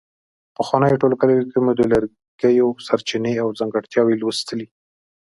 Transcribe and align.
په 0.55 0.61
پخوانیو 0.63 0.99
ټولګیو 1.01 1.47
کې 1.51 1.57
مو 1.65 1.71
د 1.77 1.81
لرګیو 1.91 2.67
سرچینې 2.87 3.33
او 3.43 3.47
ځانګړتیاوې 3.59 4.15
لوستلې. 4.17 4.67